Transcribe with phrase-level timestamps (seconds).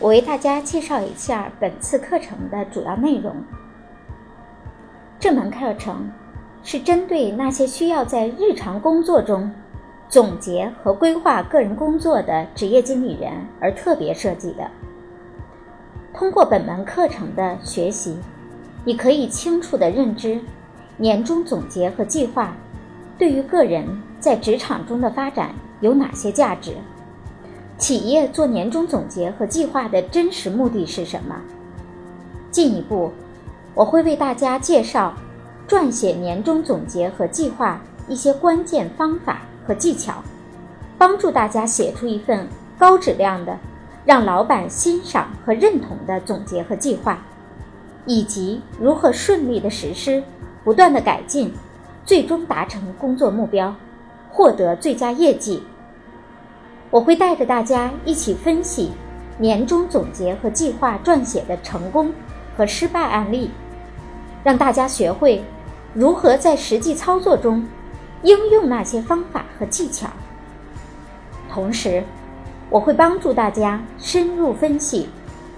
[0.00, 3.36] 我为大家介绍一下本次课程的主要内容。
[5.18, 6.10] 这门课程
[6.62, 9.52] 是针对那些需要在日常工作中
[10.08, 14.70] 总结和规划个人工作的职业经理人而特别设计的。
[16.14, 18.16] 通过本门课程的学习，
[18.86, 20.40] 你可以清楚地认知
[20.96, 22.56] 年终总结和计划
[23.18, 23.86] 对于个人
[24.18, 26.74] 在职场中的发展有哪些价值。
[27.80, 31.34] 企业做年终总结和计划的真实目的是什么？
[32.50, 33.10] 进一步，
[33.74, 35.14] 我会为大家介绍
[35.66, 40.22] 撰写年终总结和计划一些关键方法和技巧，
[40.98, 42.46] 帮助大家写出一份
[42.78, 43.56] 高质量的、
[44.04, 47.18] 让老板欣赏和认同的总结和计划，
[48.04, 50.22] 以及如何顺利的实施、
[50.62, 51.50] 不断的改进，
[52.04, 53.74] 最终达成工作目标，
[54.30, 55.62] 获得最佳业绩。
[56.90, 58.90] 我会带着大家一起分析
[59.38, 62.12] 年终总结和计划撰写的成功
[62.56, 63.50] 和失败案例，
[64.42, 65.42] 让大家学会
[65.94, 67.64] 如何在实际操作中
[68.22, 70.08] 应用那些方法和技巧。
[71.48, 72.02] 同时，
[72.68, 75.08] 我会帮助大家深入分析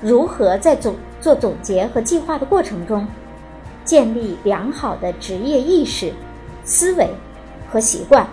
[0.01, 3.07] 如何在总做总结和计划的过程中
[3.85, 6.13] 建立良好的职业意识、
[6.63, 7.09] 思维
[7.71, 8.29] 和习惯，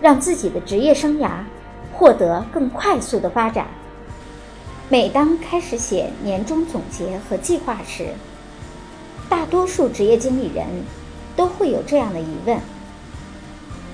[0.00, 1.28] 让自己的职业生涯。
[1.96, 3.66] 获得更快速的发展。
[4.90, 8.10] 每当开始写年终总结和计划时，
[9.30, 10.66] 大多数职业经理人
[11.34, 12.60] 都会有这样的疑问：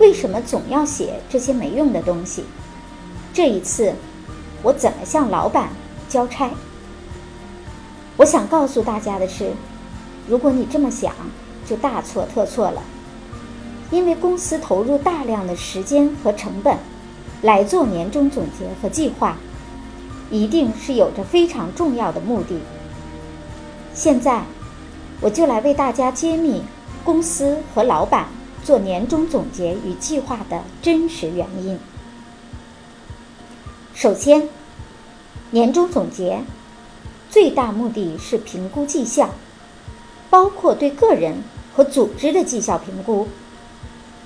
[0.00, 2.44] 为什么总要写这些没用的东西？
[3.32, 3.94] 这一次，
[4.62, 5.70] 我怎么向老板
[6.08, 6.50] 交差？
[8.16, 9.52] 我想告诉大家的是，
[10.28, 11.14] 如果你这么想，
[11.64, 12.82] 就大错特错了，
[13.92, 16.76] 因为公司投入大量的时间和成本。
[17.42, 19.36] 来做年终总结和计划，
[20.30, 22.60] 一定是有着非常重要的目的。
[23.92, 24.44] 现在，
[25.20, 26.62] 我就来为大家揭秘
[27.04, 28.28] 公司和老板
[28.62, 31.78] 做年终总结与计划的真实原因。
[33.92, 34.48] 首先，
[35.50, 36.40] 年终总结
[37.28, 39.30] 最大目的是评估绩效，
[40.30, 41.42] 包括对个人
[41.74, 43.26] 和组织的绩效评估。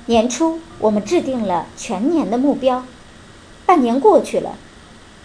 [0.05, 2.85] 年初，我们制定了全年的目标。
[3.67, 4.57] 半年过去了，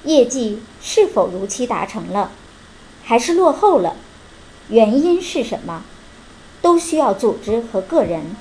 [0.03, 2.31] 业绩是否如期达成了，
[3.03, 3.96] 还是落后了？
[4.69, 5.84] 原因是什么？
[6.62, 8.35] 都需要组织和个人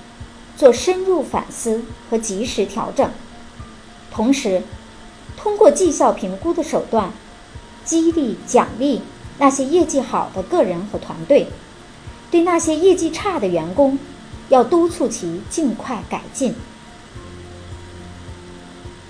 [0.56, 3.10] 做深入反思和及时调整。
[4.10, 4.62] 同时，
[5.36, 7.12] 通过绩效评估的手段，
[7.84, 9.02] 激励奖励
[9.38, 11.48] 那些业绩好的个人和团队，
[12.30, 13.98] 对那些业绩差的员工，
[14.48, 16.54] 要督促其尽快改进。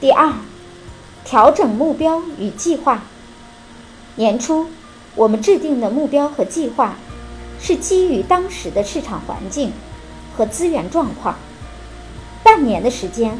[0.00, 0.32] 第二。
[1.24, 3.02] 调整目标与计划。
[4.16, 4.68] 年初，
[5.14, 6.96] 我们制定的目标和计划
[7.60, 9.72] 是基于当时的市场环境
[10.36, 11.36] 和资源状况。
[12.42, 13.38] 半年的时间，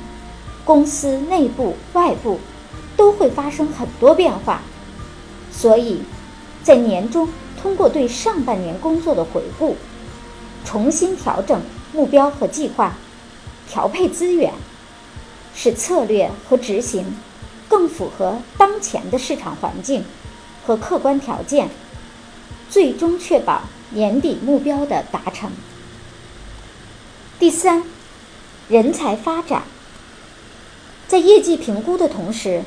[0.65, 2.39] 公司内部、外部
[2.97, 4.63] 都会发生很多变化，
[5.51, 6.03] 所以，
[6.63, 7.29] 在年终
[7.61, 9.77] 通过对上半年工作的回顾，
[10.65, 11.61] 重新调整
[11.93, 12.95] 目标和计划，
[13.69, 14.53] 调配资源，
[15.55, 17.17] 使策略和执行。
[17.71, 20.05] 更符合当前的市场环境
[20.67, 21.69] 和客观条件，
[22.69, 25.53] 最终确保年底目标的达成。
[27.39, 27.85] 第三，
[28.69, 29.63] 人才发展，
[31.07, 32.65] 在业绩评估的同时，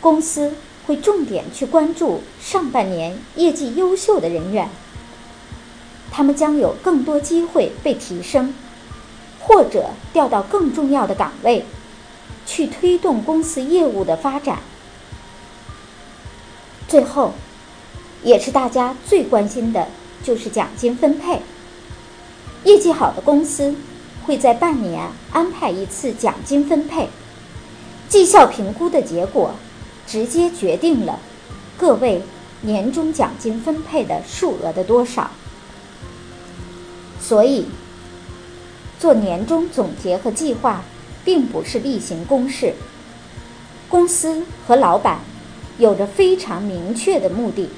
[0.00, 0.54] 公司
[0.86, 4.70] 会重点去关注上半年业绩优秀的人员，
[6.12, 8.54] 他们将有更多机会被提升，
[9.40, 11.66] 或者调到更重要的岗位。
[12.46, 14.58] 去推动公司业务的发展。
[16.88, 17.32] 最后，
[18.22, 19.88] 也是大家最关心的，
[20.22, 21.40] 就是奖金分配。
[22.64, 23.74] 业绩好的公司
[24.24, 27.08] 会在半年安排一次奖金分配，
[28.08, 29.54] 绩效评估的结果
[30.06, 31.18] 直接决定了
[31.76, 32.22] 各位
[32.60, 35.30] 年终奖金分配的数额的多少。
[37.20, 37.66] 所以，
[39.00, 40.84] 做年终总结和计划。
[41.24, 42.74] 并不是例行公事。
[43.88, 45.20] 公司和老板
[45.78, 47.68] 有着非常明确的目的，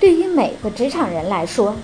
[0.00, 1.76] 对于每个职场人来说，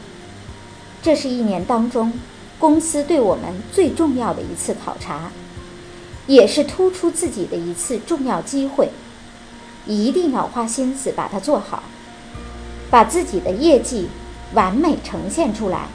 [1.02, 2.12] 这是一年当中
[2.58, 5.30] 公司对我们最重要的一次考察，
[6.26, 8.88] 也是突出自己的一次重要机会。
[9.84, 11.82] 一定要花心思把它做好，
[12.88, 14.06] 把自己的业绩
[14.54, 15.88] 完美呈现出来，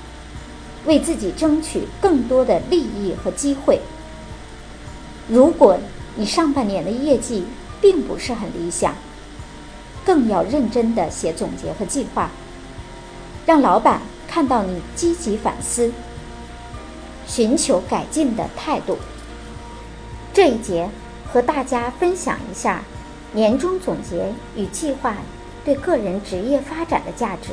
[0.85, 3.79] 为自己争取更多的利益和机会。
[5.27, 5.77] 如果
[6.15, 7.45] 你上半年的业绩
[7.81, 8.95] 并不是很理想，
[10.06, 12.31] 更要认真的写总结和计划，
[13.45, 15.91] 让老板看到你积极反思、
[17.25, 18.97] 寻求改进的态度。
[20.33, 20.89] 这一节
[21.31, 22.83] 和大家分享一下。
[23.33, 25.13] 年终总结与计划
[25.65, 27.50] 对个人职业发展的价值。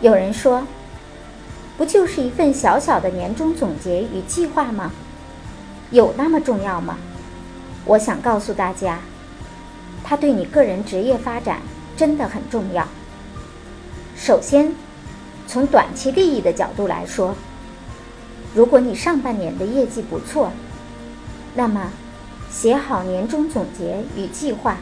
[0.00, 0.64] 有人说，
[1.78, 4.90] 不就是一份小小的年终总结与计划吗？
[5.90, 6.98] 有那么重要吗？
[7.86, 8.98] 我想告诉大家，
[10.04, 11.60] 它对你个人职业发展
[11.96, 12.86] 真的很重要。
[14.16, 14.74] 首先，
[15.46, 17.34] 从短期利益的角度来说，
[18.54, 20.50] 如果你上半年的业绩不错，
[21.54, 21.90] 那么。
[22.50, 24.78] 写好年终总结与计划，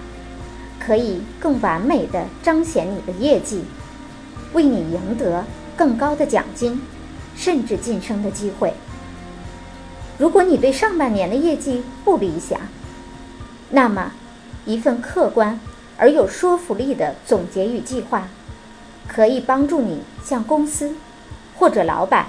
[0.79, 3.65] 可以更完美的彰显你的业绩，
[4.53, 5.45] 为你赢得
[5.77, 6.81] 更高的奖金，
[7.37, 8.73] 甚至晋升的机会。
[10.19, 12.59] 如果你对上半年的业绩不理想，
[13.71, 14.13] 那么
[14.65, 15.61] 一份客观
[15.99, 18.29] 而有说服力的总结与计划，
[19.07, 20.95] 可以帮助你向公司
[21.55, 22.27] 或者老板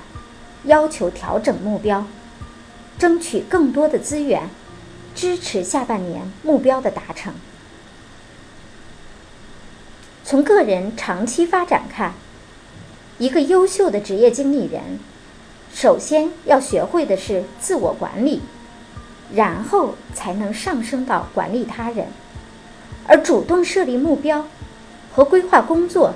[0.65, 2.05] 要求调整目标，
[2.99, 4.49] 争取更多的资源。
[5.15, 7.33] 支持下半年目标的达成。
[10.23, 12.13] 从个人长期发展看，
[13.19, 14.99] 一个优秀的职业经理人，
[15.73, 18.41] 首先要学会的是自我管理，
[19.33, 22.07] 然后才能上升到管理他人。
[23.07, 24.45] 而主动设立目标
[25.13, 26.13] 和规划工作，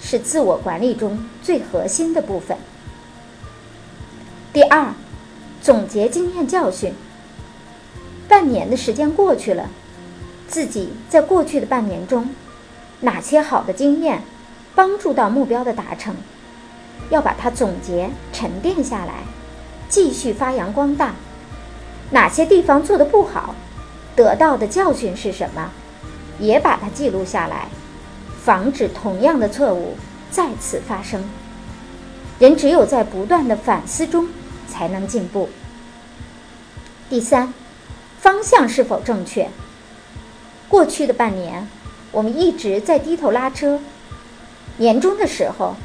[0.00, 2.56] 是自我管理中最核心的部分。
[4.52, 4.92] 第二，
[5.62, 6.92] 总结经验教训。
[8.26, 9.68] 半年的时间过去了，
[10.48, 12.30] 自己在过去的半年中，
[13.00, 14.22] 哪些好的经验
[14.74, 16.14] 帮助到目标的达成，
[17.10, 19.22] 要把它总结沉淀下来，
[19.88, 21.14] 继续发扬光大。
[22.10, 23.54] 哪些地方做的不好，
[24.14, 25.70] 得到的教训是什么，
[26.38, 27.68] 也把它记录下来，
[28.42, 29.96] 防止同样的错误
[30.30, 31.24] 再次发生。
[32.38, 34.28] 人只有在不断的反思中，
[34.68, 35.48] 才能进步。
[37.08, 37.52] 第三。
[38.18, 39.50] 方向是否正确？
[40.66, 41.68] 过去的半年，
[42.10, 43.78] 我们一直在低头拉车。
[44.78, 45.76] 年终的时候，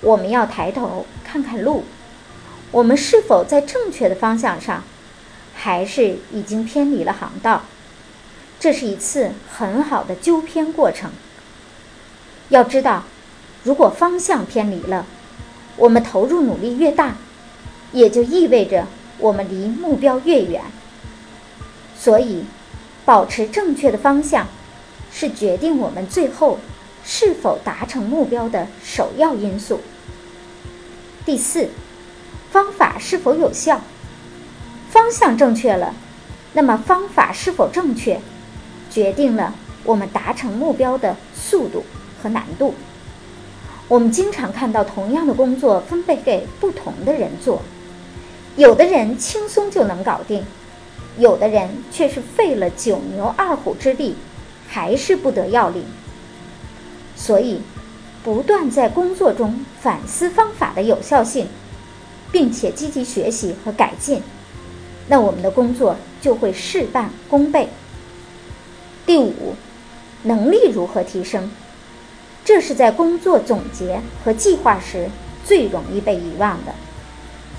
[0.00, 1.84] 我们要抬头看看路，
[2.70, 4.82] 我们是否在正确的方向上，
[5.54, 7.62] 还是已经偏离了航道？
[8.58, 11.10] 这是一次很好的纠偏过程。
[12.48, 13.04] 要知道，
[13.62, 15.04] 如果方向偏离了，
[15.76, 17.16] 我们投入努力越大，
[17.92, 18.86] 也就意味着
[19.18, 20.62] 我们离目标越远。
[21.94, 22.44] 所以，
[23.04, 24.46] 保持正确的方向，
[25.12, 26.58] 是决定我们最后
[27.04, 29.80] 是否达成目标的首要因素。
[31.24, 31.68] 第四，
[32.50, 33.80] 方法是否有效？
[34.88, 35.94] 方向正确了，
[36.52, 38.20] 那么方法是否正确，
[38.90, 39.54] 决定了
[39.84, 41.84] 我们达成目标的速度
[42.22, 42.74] 和难度。
[43.86, 47.62] 我们经常看到同样的工作分配给不同的人做，
[48.56, 50.44] 有的人轻松就能搞定。
[51.18, 54.14] 有的人却是费了九牛二虎之力，
[54.68, 55.84] 还是不得要领。
[57.20, 57.60] 所以，
[58.24, 61.48] 不断在工作中反思方法的有效性，
[62.32, 64.22] 并且积极学习和改进，
[65.08, 67.68] 那我们的工作就会事半功倍。
[69.04, 69.54] 第五，
[70.22, 71.50] 能力如何提升？
[72.42, 75.10] 这是在工作总结和计划时
[75.44, 76.74] 最容易被遗忘的，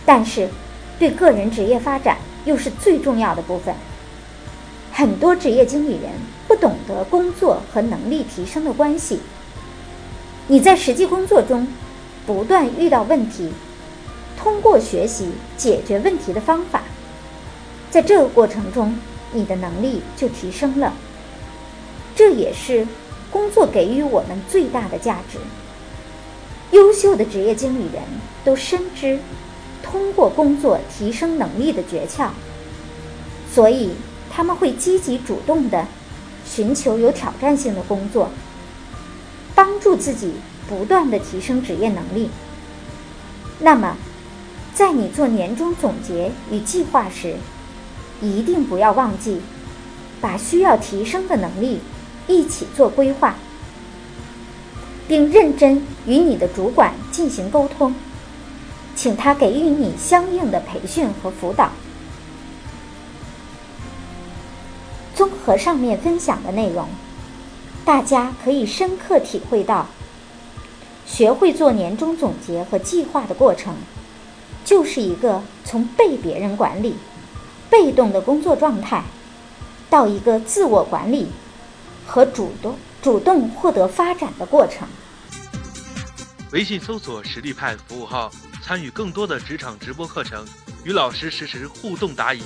[0.03, 0.49] 但是
[0.97, 2.17] 对个人职业发展。
[2.43, 3.75] 又是最重要的部分。
[4.91, 6.09] 很多职业经理人
[6.47, 9.19] 不懂得工作和能力提升的关系。
[10.51, 11.65] 你在实际工作中
[12.25, 13.53] 不断遇到问题，
[14.37, 16.83] 通过学习解决问题的方法，
[17.89, 18.93] 在这个过程中，
[19.31, 20.93] 你的能力就提升了。
[22.13, 22.85] 这也是
[23.31, 25.39] 工作给予我们最大的价值。
[26.71, 28.03] 优秀的职业经理人
[28.43, 29.19] 都深知。
[29.81, 32.27] 通过工作提升能力的诀窍，
[33.49, 33.91] 所以
[34.29, 35.87] 他们会积极主动地
[36.45, 38.29] 寻求有挑战性的工作，
[39.61, 40.33] 帮助自己
[40.67, 42.31] 不断地提升职业能力。
[43.59, 43.95] 那么，
[44.73, 47.35] 在你做年终总结与计划时，
[48.19, 49.39] 一定不要忘记
[50.19, 51.79] 把需要提升的能力
[52.25, 53.35] 一起做规划，
[55.07, 57.93] 并认真与你的主管进行沟通，
[58.95, 61.69] 请他给予你相应的培训和辅导。
[65.13, 66.87] 综合上面分享的内容，
[67.83, 69.87] 大家可以深刻体会到，
[71.05, 73.75] 学会做年终总结和计划的过程，
[74.63, 76.95] 就是一个从被别人管理、
[77.69, 79.03] 被动的工作状态，
[79.89, 81.31] 到一个自我管理
[82.05, 84.87] 和主动主动获得发展的过程。
[86.51, 90.45] 微信搜索“实力派”服务号，参与更多的职场直播课程，
[90.83, 92.41] 与老师实时互动答疑。